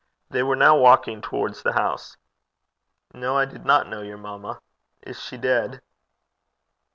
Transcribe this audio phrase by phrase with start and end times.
[0.31, 2.17] They were now walking towards the house.
[3.13, 4.59] 'No, I did not know your mamma.
[5.03, 5.79] Is she dead?'